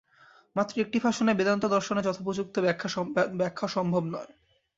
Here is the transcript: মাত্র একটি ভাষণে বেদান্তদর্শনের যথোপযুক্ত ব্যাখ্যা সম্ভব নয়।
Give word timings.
মাত্র 0.55 0.73
একটি 0.79 0.97
ভাষণে 0.99 1.31
বেদান্তদর্শনের 1.33 2.05
যথোপযুক্ত 2.05 2.55
ব্যাখ্যা 3.39 3.67
সম্ভব 3.75 4.03
নয়। 4.07 4.31